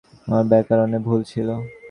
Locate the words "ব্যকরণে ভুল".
0.51-1.19